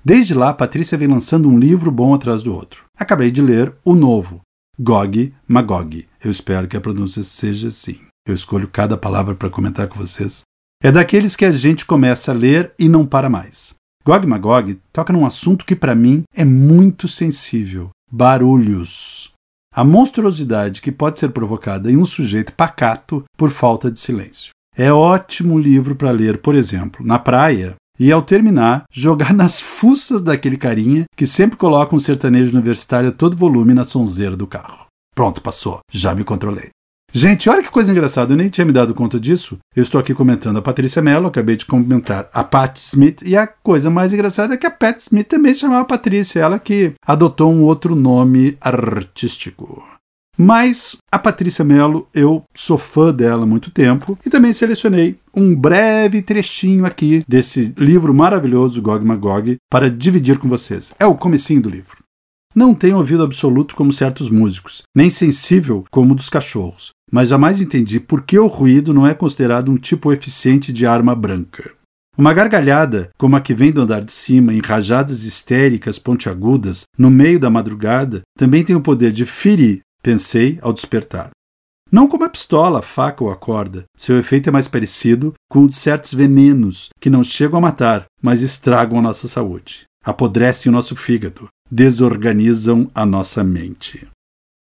Desde 0.05 0.35
lá, 0.35 0.53
Patrícia 0.53 0.95
vem 0.95 1.07
lançando 1.07 1.49
um 1.49 1.57
livro 1.57 1.89
bom 1.89 2.13
atrás 2.13 2.43
do 2.43 2.53
outro. 2.53 2.85
Acabei 2.95 3.31
de 3.31 3.41
ler 3.41 3.73
o 3.83 3.95
novo, 3.95 4.41
Gog 4.79 5.33
Magog. 5.47 6.07
Eu 6.23 6.29
espero 6.29 6.67
que 6.67 6.77
a 6.77 6.81
pronúncia 6.81 7.23
seja 7.23 7.69
assim. 7.69 7.97
Eu 8.27 8.35
escolho 8.35 8.67
cada 8.67 8.95
palavra 8.95 9.33
para 9.33 9.49
comentar 9.49 9.87
com 9.87 9.97
vocês. 9.97 10.43
É 10.83 10.91
daqueles 10.91 11.35
que 11.35 11.43
a 11.43 11.51
gente 11.51 11.87
começa 11.87 12.31
a 12.31 12.35
ler 12.35 12.71
e 12.77 12.87
não 12.87 13.03
para 13.03 13.31
mais. 13.31 13.73
Gog 14.05 14.27
Magog 14.27 14.79
toca 14.93 15.11
num 15.11 15.25
assunto 15.25 15.65
que 15.65 15.75
para 15.75 15.95
mim 15.95 16.21
é 16.35 16.45
muito 16.45 17.07
sensível: 17.07 17.89
barulhos. 18.11 19.31
A 19.73 19.83
monstruosidade 19.83 20.83
que 20.83 20.91
pode 20.91 21.17
ser 21.17 21.29
provocada 21.29 21.91
em 21.91 21.97
um 21.97 22.05
sujeito 22.05 22.53
pacato 22.53 23.23
por 23.35 23.49
falta 23.49 23.89
de 23.89 23.99
silêncio. 23.99 24.51
É 24.77 24.93
ótimo 24.93 25.57
livro 25.57 25.95
para 25.95 26.11
ler, 26.11 26.43
por 26.43 26.53
exemplo, 26.53 27.03
na 27.03 27.17
praia 27.17 27.75
e, 27.99 28.11
ao 28.11 28.21
terminar, 28.21 28.83
jogar 28.91 29.31
nas 29.35 29.61
fuças 29.61 30.21
daquele 30.21 30.57
carinha 30.57 31.05
que 31.15 31.25
sempre 31.25 31.57
coloca 31.57 31.95
um 31.95 31.99
sertanejo 31.99 32.51
universitário 32.51 33.09
a 33.09 33.11
todo 33.11 33.37
volume 33.37 33.73
na 33.73 33.85
sonzeira 33.85 34.35
do 34.35 34.47
carro. 34.47 34.85
Pronto, 35.15 35.41
passou. 35.41 35.79
Já 35.91 36.13
me 36.13 36.23
controlei. 36.23 36.69
Gente, 37.17 37.49
olha 37.49 37.63
que 37.63 37.71
coisa 37.71 37.93
engraçada, 37.93 38.33
eu 38.33 38.37
nem 38.37 38.49
tinha 38.49 38.65
me 38.65 38.73
dado 38.73 38.93
conta 38.93 39.17
disso. 39.17 39.57
Eu 39.73 39.83
estou 39.83 40.01
aqui 40.01 40.13
comentando 40.13 40.57
a 40.57 40.61
Patrícia 40.61 41.01
Mello, 41.01 41.27
acabei 41.27 41.55
de 41.55 41.65
comentar 41.65 42.29
a 42.33 42.43
Pat 42.43 42.77
Smith, 42.77 43.21
e 43.21 43.37
a 43.37 43.47
coisa 43.47 43.89
mais 43.89 44.13
engraçada 44.13 44.53
é 44.53 44.57
que 44.57 44.67
a 44.67 44.71
Pat 44.71 44.99
Smith 44.99 45.27
também 45.27 45.53
se 45.53 45.61
chamava 45.61 45.85
Patrícia, 45.85 46.41
ela 46.41 46.59
que 46.59 46.93
adotou 47.07 47.53
um 47.53 47.61
outro 47.61 47.95
nome 47.95 48.57
artístico. 48.59 49.81
Mas 50.37 50.97
a 51.09 51.17
Patrícia 51.17 51.63
Mello, 51.63 52.07
eu 52.13 52.43
sou 52.53 52.77
fã 52.77 53.13
dela 53.13 53.43
há 53.43 53.45
muito 53.45 53.71
tempo 53.71 54.17
e 54.25 54.29
também 54.29 54.51
selecionei 54.51 55.17
um 55.33 55.55
breve 55.55 56.21
trechinho 56.21 56.85
aqui 56.85 57.23
desse 57.27 57.73
livro 57.77 58.13
maravilhoso, 58.13 58.81
Gog 58.81 59.05
Magog, 59.05 59.55
para 59.69 59.89
dividir 59.89 60.37
com 60.37 60.49
vocês. 60.49 60.93
É 60.99 61.05
o 61.05 61.15
comecinho 61.15 61.61
do 61.61 61.69
livro. 61.69 62.03
Não 62.53 62.73
tenho 62.73 62.97
ouvido 62.97 63.23
absoluto 63.23 63.75
como 63.75 63.91
certos 63.91 64.29
músicos, 64.29 64.83
nem 64.95 65.09
sensível 65.09 65.85
como 65.89 66.15
dos 66.15 66.29
cachorros, 66.29 66.91
mas 67.11 67.29
jamais 67.29 67.61
entendi 67.61 67.99
por 67.99 68.21
que 68.21 68.37
o 68.39 68.47
ruído 68.47 68.93
não 68.93 69.05
é 69.05 69.13
considerado 69.13 69.69
um 69.69 69.77
tipo 69.77 70.11
eficiente 70.11 70.71
de 70.71 70.85
arma 70.85 71.15
branca. 71.15 71.71
Uma 72.17 72.33
gargalhada, 72.33 73.09
como 73.17 73.35
a 73.35 73.41
que 73.41 73.53
vem 73.53 73.73
do 73.73 73.81
andar 73.81 74.01
de 74.01 74.13
cima, 74.13 74.53
em 74.53 74.61
rajadas 74.61 75.25
histéricas 75.25 75.99
pontiagudas, 75.99 76.85
no 76.97 77.11
meio 77.11 77.37
da 77.37 77.49
madrugada, 77.49 78.21
também 78.37 78.63
tem 78.63 78.73
o 78.73 78.81
poder 78.81 79.11
de 79.11 79.25
ferir 79.25 79.81
pensei 80.05 80.59
ao 80.61 80.71
despertar. 80.71 81.31
Não 81.91 82.07
como 82.07 82.25
a 82.25 82.29
pistola, 82.29 82.77
a 82.77 82.81
faca 82.83 83.23
ou 83.23 83.31
a 83.31 83.35
corda. 83.35 83.85
Seu 83.97 84.19
efeito 84.19 84.47
é 84.47 84.51
mais 84.51 84.67
parecido 84.67 85.33
com 85.49 85.63
o 85.63 85.67
de 85.67 85.73
certos 85.73 86.13
venenos 86.13 86.89
que 87.01 87.09
não 87.09 87.23
chegam 87.23 87.57
a 87.57 87.61
matar, 87.61 88.05
mas 88.21 88.43
estragam 88.43 88.99
a 88.99 89.01
nossa 89.01 89.27
saúde, 89.27 89.85
apodrecem 90.03 90.69
o 90.69 90.73
nosso 90.73 90.95
fígado, 90.95 91.47
desorganizam 91.71 92.87
a 92.93 93.03
nossa 93.03 93.43
mente. 93.43 94.07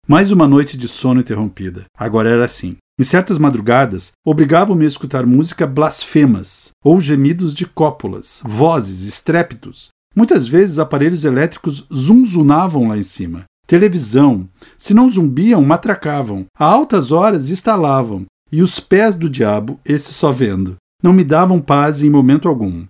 Mais 0.07 0.31
uma 0.31 0.47
noite 0.47 0.77
de 0.77 0.87
sono 0.87 1.19
interrompida. 1.19 1.83
Agora 1.97 2.29
era 2.29 2.45
assim. 2.45 2.77
Em 2.97 3.03
certas 3.03 3.37
madrugadas, 3.37 4.13
obrigavam-me 4.25 4.85
a 4.85 4.87
escutar 4.87 5.25
música 5.25 5.67
blasfemas 5.67 6.69
ou 6.81 7.01
gemidos 7.01 7.53
de 7.53 7.65
cópulas, 7.65 8.41
vozes, 8.45 9.03
estrépitos. 9.03 9.89
Muitas 10.15 10.47
vezes 10.47 10.79
aparelhos 10.79 11.25
elétricos 11.25 11.85
zunzunavam 11.93 12.87
lá 12.87 12.97
em 12.97 13.03
cima, 13.03 13.43
televisão. 13.65 14.47
Se 14.77 14.93
não 14.93 15.09
zumbiam, 15.09 15.61
matracavam. 15.61 16.45
A 16.57 16.65
altas 16.65 17.11
horas 17.11 17.49
estalavam. 17.49 18.25
E 18.51 18.61
os 18.61 18.79
pés 18.79 19.15
do 19.15 19.29
diabo, 19.29 19.79
esse 19.85 20.13
só 20.13 20.31
vendo, 20.31 20.75
não 21.01 21.11
me 21.11 21.23
davam 21.23 21.59
paz 21.59 22.01
em 22.01 22.09
momento 22.09 22.47
algum. 22.47 22.85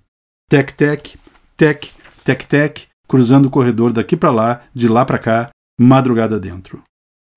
Tec-tec, 0.50 1.18
tec, 1.58 1.88
tec-tec, 2.24 2.88
cruzando 3.08 3.48
o 3.48 3.50
corredor 3.50 3.92
daqui 3.92 4.16
para 4.16 4.32
lá, 4.32 4.62
de 4.74 4.88
lá 4.88 5.06
para 5.06 5.18
cá, 5.18 5.50
madrugada 5.80 6.40
dentro. 6.40 6.84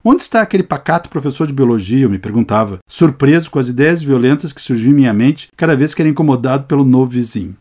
Onde 0.05 0.23
está 0.23 0.43
aquele 0.43 0.63
pacato 0.63 1.09
professor 1.09 1.47
de 1.47 1.53
biologia? 1.53 2.05
Eu 2.05 2.11
me 2.11 2.19
perguntava, 2.19 2.79
surpreso 2.89 3.51
com 3.51 3.59
as 3.59 3.69
ideias 3.69 4.03
violentas 4.03 4.53
que 4.53 4.61
surgiam 4.61 4.93
em 4.93 4.95
minha 4.95 5.13
mente 5.13 5.49
cada 5.57 5.77
vez 5.77 5.95
que 5.95 6.03
era 6.03 6.09
incomodado 6.09 6.67
pelo 6.67 6.85
novo 6.85 7.11
vizinho. 7.11 7.57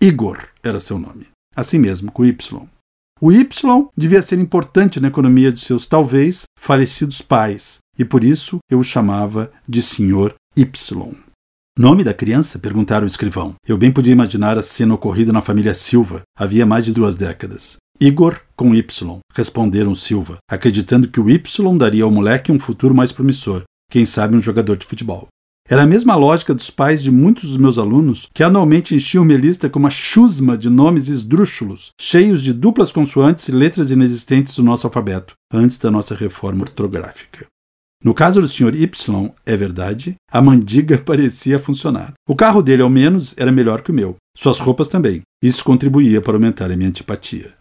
Igor 0.00 0.48
era 0.62 0.80
seu 0.80 0.98
nome. 0.98 1.28
Assim 1.54 1.78
mesmo, 1.78 2.10
com 2.10 2.24
Y. 2.24 2.68
O 3.18 3.32
Y 3.32 3.46
devia 3.96 4.20
ser 4.20 4.38
importante 4.38 5.00
na 5.00 5.08
economia 5.08 5.50
de 5.50 5.58
seus 5.58 5.86
talvez 5.86 6.42
falecidos 6.58 7.22
pais, 7.22 7.78
e 7.98 8.04
por 8.04 8.22
isso 8.22 8.58
eu 8.70 8.78
o 8.78 8.84
chamava 8.84 9.50
de 9.66 9.80
Sr. 9.80 10.34
Y. 10.54 11.16
Nome 11.78 12.04
da 12.04 12.12
criança? 12.12 12.58
perguntaram 12.58 13.04
o 13.04 13.06
escrivão. 13.06 13.54
Eu 13.66 13.78
bem 13.78 13.90
podia 13.90 14.12
imaginar 14.12 14.58
a 14.58 14.62
cena 14.62 14.94
ocorrida 14.94 15.32
na 15.32 15.40
família 15.40 15.74
Silva, 15.74 16.22
havia 16.38 16.66
mais 16.66 16.84
de 16.84 16.92
duas 16.92 17.16
décadas. 17.16 17.76
Igor 17.98 18.38
com 18.54 18.74
Y, 18.74 19.18
responderam 19.34 19.94
Silva, 19.94 20.36
acreditando 20.50 21.08
que 21.08 21.20
o 21.20 21.30
Y 21.30 21.78
daria 21.78 22.04
ao 22.04 22.10
moleque 22.10 22.52
um 22.52 22.60
futuro 22.60 22.94
mais 22.94 23.12
promissor, 23.12 23.62
quem 23.90 24.04
sabe 24.04 24.36
um 24.36 24.40
jogador 24.40 24.76
de 24.76 24.86
futebol. 24.86 25.28
Era 25.68 25.82
a 25.82 25.86
mesma 25.86 26.14
lógica 26.14 26.54
dos 26.54 26.70
pais 26.70 27.02
de 27.02 27.10
muitos 27.10 27.50
dos 27.50 27.56
meus 27.56 27.76
alunos, 27.76 28.28
que 28.32 28.44
anualmente 28.44 28.94
enchiam 28.94 29.24
minha 29.24 29.38
lista 29.38 29.68
com 29.68 29.80
uma 29.80 29.90
chusma 29.90 30.56
de 30.56 30.70
nomes 30.70 31.08
esdrúxulos, 31.08 31.90
cheios 32.00 32.40
de 32.40 32.52
duplas 32.52 32.92
consoantes 32.92 33.48
e 33.48 33.52
letras 33.52 33.90
inexistentes 33.90 34.54
do 34.54 34.62
nosso 34.62 34.86
alfabeto, 34.86 35.34
antes 35.52 35.76
da 35.76 35.90
nossa 35.90 36.14
reforma 36.14 36.62
ortográfica. 36.62 37.46
No 38.04 38.14
caso 38.14 38.40
do 38.40 38.46
Sr. 38.46 38.76
Y, 38.76 39.32
é 39.44 39.56
verdade, 39.56 40.14
a 40.30 40.40
mandiga 40.40 40.98
parecia 41.04 41.58
funcionar. 41.58 42.12
O 42.28 42.36
carro 42.36 42.62
dele, 42.62 42.82
ao 42.82 42.90
menos, 42.90 43.34
era 43.36 43.50
melhor 43.50 43.82
que 43.82 43.90
o 43.90 43.94
meu. 43.94 44.14
Suas 44.36 44.60
roupas 44.60 44.86
também. 44.86 45.22
Isso 45.42 45.64
contribuía 45.64 46.20
para 46.20 46.34
aumentar 46.34 46.70
a 46.70 46.76
minha 46.76 46.88
antipatia. 46.88 47.54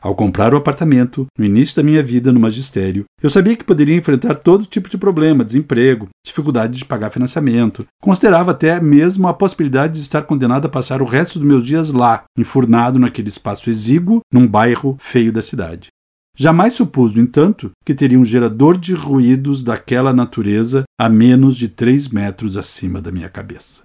Ao 0.00 0.14
comprar 0.14 0.54
o 0.54 0.56
apartamento, 0.56 1.26
no 1.36 1.44
início 1.44 1.74
da 1.74 1.82
minha 1.82 2.00
vida 2.04 2.32
no 2.32 2.38
magistério, 2.38 3.04
eu 3.20 3.28
sabia 3.28 3.56
que 3.56 3.64
poderia 3.64 3.96
enfrentar 3.96 4.36
todo 4.36 4.64
tipo 4.64 4.88
de 4.88 4.96
problema, 4.96 5.44
desemprego, 5.44 6.08
dificuldade 6.24 6.78
de 6.78 6.84
pagar 6.84 7.10
financiamento. 7.10 7.84
Considerava 8.00 8.52
até 8.52 8.80
mesmo 8.80 9.26
a 9.26 9.34
possibilidade 9.34 9.94
de 9.94 10.00
estar 10.00 10.22
condenado 10.22 10.66
a 10.66 10.68
passar 10.68 11.02
o 11.02 11.04
resto 11.04 11.40
dos 11.40 11.48
meus 11.48 11.64
dias 11.64 11.90
lá, 11.90 12.22
enfurnado 12.38 12.96
naquele 12.96 13.28
espaço 13.28 13.70
exíguo, 13.70 14.20
num 14.32 14.46
bairro 14.46 14.96
feio 15.00 15.32
da 15.32 15.42
cidade. 15.42 15.88
Jamais 16.36 16.74
supus, 16.74 17.14
no 17.14 17.20
entanto, 17.20 17.72
que 17.84 17.92
teria 17.92 18.20
um 18.20 18.24
gerador 18.24 18.78
de 18.78 18.94
ruídos 18.94 19.64
daquela 19.64 20.12
natureza 20.12 20.84
a 20.96 21.08
menos 21.08 21.56
de 21.56 21.68
três 21.68 22.06
metros 22.06 22.56
acima 22.56 23.02
da 23.02 23.10
minha 23.10 23.28
cabeça. 23.28 23.82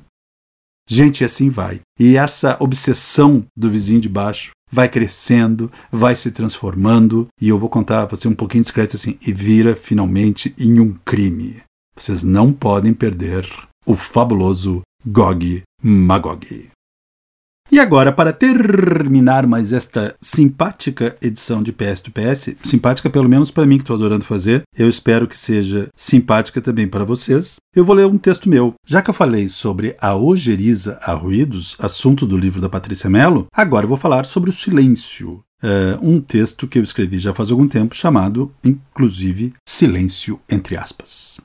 Gente, 0.88 1.24
assim 1.24 1.50
vai. 1.50 1.80
E 2.00 2.18
essa 2.18 2.56
obsessão 2.60 3.44
do 3.58 3.72
vizinho 3.72 4.00
de 4.00 4.10
baixo 4.10 4.52
vai 4.74 4.90
crescendo, 4.90 5.72
vai 5.92 6.16
se 6.16 6.32
transformando, 6.32 7.28
e 7.40 7.50
eu 7.50 7.60
vou 7.60 7.70
contar, 7.70 8.06
vou 8.06 8.18
ser 8.18 8.28
um 8.28 8.34
pouquinho 8.34 8.64
discreto 8.64 8.96
assim, 8.96 9.20
e 9.26 9.32
vira 9.32 9.76
finalmente 9.76 10.52
em 10.58 10.80
um 10.80 10.96
crime. 11.06 11.62
Vocês 11.96 12.24
não 12.24 12.52
podem 12.52 12.92
perder 12.92 13.48
o 13.86 13.96
fabuloso 13.96 14.82
Gog 15.06 15.62
Magog. 15.80 16.73
E 17.72 17.80
agora, 17.80 18.12
para 18.12 18.34
terminar 18.34 19.48
mais 19.48 19.74
esta 19.74 20.14
simpática 20.22 21.18
edição 21.22 21.64
de 21.64 21.72
PS 21.72 22.02
do 22.02 22.12
PS, 22.12 22.56
simpática 22.64 23.10
pelo 23.10 23.28
menos 23.28 23.50
para 23.50 23.66
mim 23.66 23.78
que 23.78 23.84
estou 23.84 23.96
adorando 23.96 24.26
fazer, 24.26 24.64
eu 24.78 24.88
espero 24.88 25.28
que 25.28 25.40
seja 25.40 25.88
simpática 25.96 26.62
também 26.62 26.88
para 26.88 27.04
vocês, 27.04 27.56
eu 27.76 27.84
vou 27.84 27.96
ler 27.96 28.06
um 28.06 28.18
texto 28.18 28.50
meu. 28.50 28.74
Já 28.86 29.02
que 29.02 29.10
eu 29.10 29.14
falei 29.14 29.50
sobre 29.50 29.96
a 30.00 30.16
ojeriza 30.16 31.00
a 31.02 31.14
ruídos, 31.14 31.76
assunto 31.80 32.26
do 32.26 32.38
livro 32.38 32.62
da 32.62 32.70
Patrícia 32.70 33.10
Mello, 33.10 33.48
agora 33.54 33.86
eu 33.86 33.90
vou 33.90 33.98
falar 33.98 34.26
sobre 34.26 34.50
o 34.50 34.54
silêncio. 34.54 35.44
É 35.64 35.98
um 36.02 36.20
texto 36.20 36.68
que 36.68 36.78
eu 36.78 36.84
escrevi 36.84 37.18
já 37.18 37.34
faz 37.34 37.50
algum 37.50 37.68
tempo, 37.68 37.96
chamado, 37.96 38.54
inclusive, 38.64 39.54
Silêncio 39.68 40.40
entre 40.50 40.76
aspas. 40.76 41.40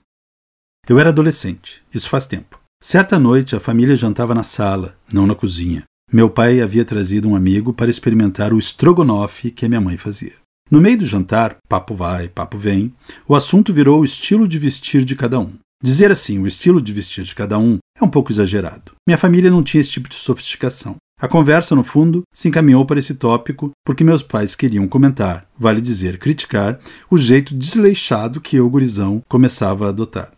Eu 0.89 0.99
era 0.99 1.11
adolescente, 1.11 1.83
isso 1.95 2.09
faz 2.09 2.27
tempo. 2.27 2.59
Certa 2.83 3.19
noite 3.19 3.55
a 3.55 3.61
família 3.61 3.95
jantava 3.95 4.35
na 4.35 4.43
sala, 4.43 4.97
não 5.13 5.27
na 5.27 5.35
cozinha. 5.37 5.85
Meu 6.11 6.31
pai 6.31 6.62
havia 6.62 6.87
trazido 6.87 7.29
um 7.29 7.37
amigo 7.37 7.71
para 7.71 7.91
experimentar 7.91 8.55
o 8.55 8.59
estrogonofe 8.59 9.50
que 9.50 9.69
minha 9.69 9.81
mãe 9.81 9.99
fazia. 9.99 10.33
No 10.71 10.81
meio 10.81 10.97
do 10.97 11.05
jantar, 11.05 11.59
papo 11.69 11.95
vai, 11.95 12.29
papo 12.29 12.57
vem, 12.57 12.95
o 13.27 13.35
assunto 13.35 13.75
virou 13.75 14.00
o 14.00 14.05
estilo 14.05 14.49
de 14.49 14.59
vestir 14.59 15.05
de 15.05 15.15
cada 15.15 15.38
um. 15.38 15.53
Dizer 15.83 16.11
assim, 16.11 16.38
o 16.38 16.47
estilo 16.47 16.81
de 16.81 16.95
vestir 16.95 17.25
de 17.25 17.35
cada 17.35 17.59
um 17.59 17.77
é 17.95 18.03
um 18.03 18.09
pouco 18.09 18.33
exagerado. 18.33 18.93
Minha 19.07 19.19
família 19.19 19.50
não 19.50 19.62
tinha 19.62 19.83
esse 19.83 19.91
tipo 19.91 20.09
de 20.09 20.15
sofisticação. 20.15 20.97
A 21.21 21.29
conversa, 21.29 21.75
no 21.77 21.85
fundo, 21.85 22.23
se 22.33 22.49
encaminhou 22.49 22.87
para 22.87 22.99
esse 22.99 23.15
tópico 23.15 23.73
porque 23.85 24.03
meus 24.03 24.23
pais 24.23 24.55
queriam 24.55 24.88
comentar, 24.88 25.47
vale 25.59 25.81
dizer, 25.81 26.17
criticar, 26.19 26.81
o 27.11 27.19
jeito 27.19 27.55
desleixado 27.55 28.41
que 28.41 28.57
eu, 28.57 28.71
gurizão, 28.71 29.21
começava 29.29 29.85
a 29.85 29.88
adotar. 29.91 30.33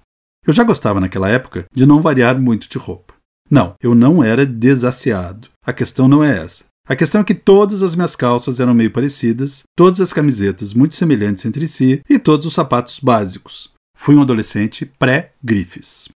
Eu 0.44 0.52
já 0.52 0.64
gostava 0.64 0.98
naquela 0.98 1.28
época 1.28 1.66
de 1.72 1.86
não 1.86 2.02
variar 2.02 2.40
muito 2.40 2.68
de 2.68 2.76
roupa. 2.76 3.14
Não, 3.48 3.74
eu 3.80 3.94
não 3.94 4.22
era 4.22 4.46
desasseado. 4.46 5.48
A 5.66 5.72
questão 5.72 6.08
não 6.08 6.24
é 6.24 6.42
essa. 6.42 6.64
A 6.88 6.96
questão 6.96 7.20
é 7.20 7.24
que 7.24 7.34
todas 7.34 7.82
as 7.82 7.94
minhas 7.94 8.16
calças 8.16 8.58
eram 8.58 8.74
meio 8.74 8.90
parecidas, 8.90 9.62
todas 9.76 10.00
as 10.00 10.12
camisetas 10.12 10.74
muito 10.74 10.96
semelhantes 10.96 11.44
entre 11.44 11.68
si 11.68 12.02
e 12.08 12.18
todos 12.18 12.46
os 12.46 12.54
sapatos 12.54 12.98
básicos. 12.98 13.72
Fui 13.96 14.16
um 14.16 14.22
adolescente 14.22 14.90
pré-grifes. 14.98 16.08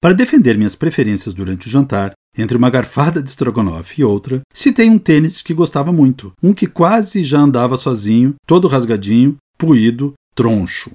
Para 0.00 0.14
defender 0.14 0.56
minhas 0.56 0.74
preferências 0.74 1.34
durante 1.34 1.68
o 1.68 1.70
jantar, 1.70 2.12
entre 2.36 2.56
uma 2.56 2.70
garfada 2.70 3.22
de 3.22 3.28
estrogonofe 3.28 4.00
e 4.00 4.04
outra, 4.04 4.40
citei 4.52 4.88
um 4.88 4.98
tênis 4.98 5.42
que 5.42 5.52
gostava 5.52 5.92
muito, 5.92 6.32
um 6.42 6.54
que 6.54 6.66
quase 6.66 7.22
já 7.22 7.38
andava 7.38 7.76
sozinho, 7.76 8.34
todo 8.46 8.68
rasgadinho, 8.68 9.36
puído, 9.58 10.14
troncho. 10.34 10.92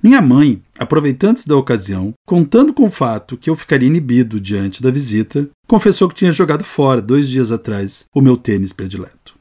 Minha 0.00 0.22
mãe, 0.22 0.62
aproveitando-se 0.78 1.48
da 1.48 1.56
ocasião, 1.56 2.14
contando 2.24 2.72
com 2.72 2.86
o 2.86 2.90
fato 2.90 3.36
que 3.36 3.50
eu 3.50 3.56
ficaria 3.56 3.88
inibido 3.88 4.38
diante 4.38 4.80
da 4.80 4.92
visita, 4.92 5.48
confessou 5.66 6.08
que 6.08 6.14
tinha 6.14 6.30
jogado 6.30 6.62
fora, 6.62 7.02
dois 7.02 7.28
dias 7.28 7.50
atrás, 7.50 8.04
o 8.14 8.20
meu 8.20 8.36
tênis 8.36 8.72
predileto. 8.72 9.36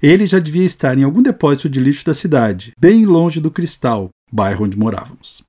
Ele 0.00 0.26
já 0.26 0.38
devia 0.38 0.64
estar 0.64 0.96
em 0.96 1.02
algum 1.02 1.20
depósito 1.20 1.68
de 1.68 1.80
lixo 1.80 2.06
da 2.06 2.14
cidade, 2.14 2.70
bem 2.78 3.04
longe 3.04 3.40
do 3.40 3.50
Cristal, 3.50 4.10
bairro 4.30 4.66
onde 4.66 4.78
morávamos. 4.78 5.42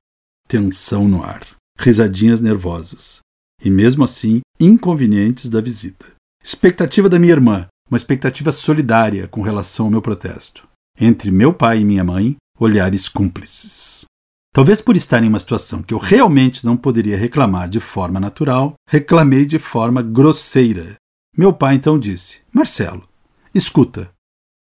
Tensão 0.48 1.06
no 1.06 1.22
ar, 1.22 1.46
risadinhas 1.78 2.40
nervosas, 2.40 3.20
e 3.64 3.70
mesmo 3.70 4.02
assim, 4.02 4.40
inconvenientes 4.58 5.48
da 5.48 5.60
visita. 5.60 6.06
Expectativa 6.42 7.08
da 7.08 7.20
minha 7.20 7.34
irmã, 7.34 7.68
uma 7.88 7.96
expectativa 7.96 8.50
solidária 8.50 9.28
com 9.28 9.42
relação 9.42 9.86
ao 9.86 9.90
meu 9.92 10.02
protesto. 10.02 10.66
Entre 10.98 11.30
meu 11.30 11.54
pai 11.54 11.80
e 11.80 11.84
minha 11.84 12.02
mãe, 12.02 12.36
olhares 12.58 13.08
cúmplices. 13.08 14.09
Talvez 14.52 14.80
por 14.80 14.96
estar 14.96 15.22
em 15.22 15.28
uma 15.28 15.38
situação 15.38 15.82
que 15.82 15.94
eu 15.94 15.98
realmente 15.98 16.64
não 16.64 16.76
poderia 16.76 17.16
reclamar 17.16 17.68
de 17.68 17.78
forma 17.78 18.18
natural, 18.18 18.74
reclamei 18.88 19.46
de 19.46 19.58
forma 19.60 20.02
grosseira. 20.02 20.96
Meu 21.36 21.52
pai 21.52 21.76
então 21.76 21.98
disse: 21.98 22.40
Marcelo, 22.52 23.08
escuta. 23.54 24.10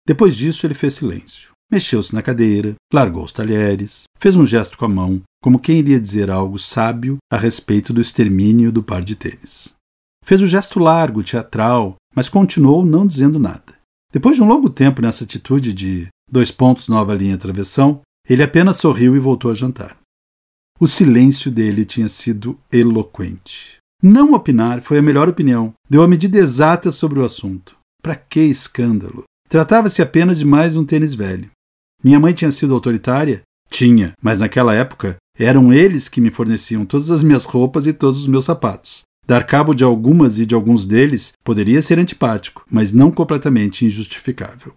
Depois 0.06 0.36
disso 0.36 0.66
ele 0.66 0.74
fez 0.74 0.94
silêncio. 0.94 1.50
Mexeu-se 1.70 2.14
na 2.14 2.22
cadeira, 2.22 2.74
largou 2.92 3.24
os 3.24 3.32
talheres, 3.32 4.04
fez 4.18 4.36
um 4.36 4.44
gesto 4.44 4.76
com 4.76 4.84
a 4.84 4.88
mão, 4.88 5.22
como 5.42 5.58
quem 5.58 5.78
iria 5.78 5.98
dizer 5.98 6.30
algo 6.30 6.58
sábio 6.58 7.16
a 7.32 7.36
respeito 7.36 7.92
do 7.92 8.00
extermínio 8.00 8.70
do 8.70 8.82
par 8.82 9.02
de 9.02 9.16
tênis. 9.16 9.74
Fez 10.24 10.42
o 10.42 10.46
gesto 10.46 10.78
largo, 10.78 11.22
teatral, 11.22 11.96
mas 12.14 12.28
continuou 12.28 12.84
não 12.84 13.06
dizendo 13.06 13.38
nada. 13.38 13.74
Depois 14.12 14.36
de 14.36 14.42
um 14.42 14.46
longo 14.46 14.68
tempo 14.68 15.00
nessa 15.00 15.24
atitude 15.24 15.72
de 15.72 16.08
dois 16.30 16.50
pontos 16.50 16.88
nova 16.88 17.14
linha 17.14 17.38
travessão, 17.38 18.02
ele 18.28 18.42
apenas 18.42 18.76
sorriu 18.76 19.16
e 19.16 19.18
voltou 19.18 19.50
a 19.50 19.54
jantar. 19.54 19.96
O 20.78 20.86
silêncio 20.86 21.50
dele 21.50 21.84
tinha 21.84 22.08
sido 22.08 22.58
eloquente. 22.72 23.76
Não 24.02 24.32
opinar 24.32 24.80
foi 24.80 24.98
a 24.98 25.02
melhor 25.02 25.28
opinião. 25.28 25.72
Deu 25.88 26.02
a 26.02 26.08
medida 26.08 26.38
exata 26.38 26.90
sobre 26.90 27.20
o 27.20 27.24
assunto. 27.24 27.76
Para 28.02 28.16
que 28.16 28.40
escândalo? 28.40 29.22
Tratava-se 29.48 30.02
apenas 30.02 30.38
de 30.38 30.44
mais 30.44 30.74
um 30.74 30.84
tênis 30.84 31.14
velho. 31.14 31.50
Minha 32.02 32.18
mãe 32.18 32.32
tinha 32.32 32.50
sido 32.50 32.74
autoritária? 32.74 33.42
Tinha, 33.70 34.12
mas 34.20 34.38
naquela 34.38 34.74
época 34.74 35.16
eram 35.38 35.72
eles 35.72 36.08
que 36.08 36.20
me 36.20 36.30
forneciam 36.30 36.84
todas 36.84 37.10
as 37.10 37.22
minhas 37.22 37.44
roupas 37.44 37.86
e 37.86 37.92
todos 37.92 38.20
os 38.20 38.26
meus 38.26 38.44
sapatos. 38.44 39.02
Dar 39.26 39.46
cabo 39.46 39.72
de 39.72 39.84
algumas 39.84 40.40
e 40.40 40.46
de 40.46 40.54
alguns 40.54 40.84
deles 40.84 41.32
poderia 41.44 41.80
ser 41.80 41.98
antipático, 41.98 42.64
mas 42.68 42.92
não 42.92 43.10
completamente 43.10 43.86
injustificável. 43.86 44.74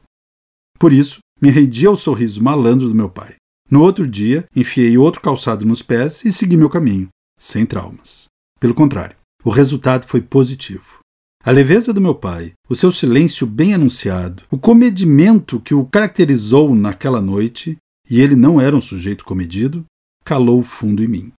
Por 0.78 0.94
isso, 0.94 1.20
me 1.42 1.50
rendi 1.50 1.86
ao 1.86 1.96
sorriso 1.96 2.44
malandro 2.44 2.88
do 2.88 2.96
meu 2.96 3.10
pai. 3.10 3.36
No 3.70 3.82
outro 3.82 4.08
dia, 4.08 4.46
enfiei 4.56 4.98
outro 4.98 5.22
calçado 5.22 5.65
nos 5.65 5.82
pés 5.82 6.24
e 6.24 6.32
segui 6.32 6.56
meu 6.56 6.70
caminho, 6.70 7.10
sem 7.38 7.65
traumas. 7.65 8.27
Pelo 8.60 8.74
contrário, 8.74 9.15
o 9.44 9.50
resultado 9.50 10.08
foi 10.08 10.22
positivo. 10.22 11.00
A 11.44 11.51
leveza 11.51 11.94
do 11.94 12.01
meu 12.01 12.15
pai, 12.15 12.54
o 12.68 12.75
seu 12.75 12.92
silêncio 12.92 13.46
bem 13.46 13.74
anunciado, 13.74 14.44
o 14.50 14.58
comedimento 14.58 15.60
que 15.60 15.75
o 15.75 15.86
caracterizou 15.86 16.74
naquela 16.74 17.22
noite, 17.22 17.77
e 18.10 18.20
ele 18.20 18.36
não 18.36 18.60
era 18.60 18.75
um 18.75 18.82
sujeito 18.82 19.24
comedido, 19.24 19.86
calou 20.24 20.63
fundo 20.63 21.04
em 21.04 21.08
mim. 21.08 21.32